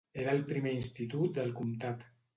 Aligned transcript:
Era 0.21 0.31
el 0.37 0.39
primer 0.53 0.71
institut 0.77 1.37
del 1.37 1.55
comtat. 1.61 2.11